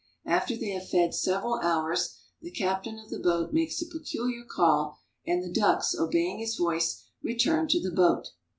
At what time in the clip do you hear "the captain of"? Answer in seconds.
2.41-3.11